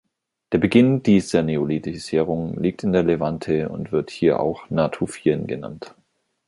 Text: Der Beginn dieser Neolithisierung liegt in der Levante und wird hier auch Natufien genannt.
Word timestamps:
Der 0.51 0.57
Beginn 0.57 1.03
dieser 1.03 1.43
Neolithisierung 1.43 2.59
liegt 2.59 2.83
in 2.83 2.91
der 2.91 3.03
Levante 3.03 3.69
und 3.69 3.91
wird 3.91 4.09
hier 4.09 4.39
auch 4.39 4.67
Natufien 4.71 5.45
genannt. 5.45 5.93